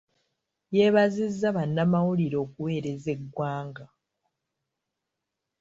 [0.75, 3.85] Yeebazizza bannamawulire okuweereza eggwanga.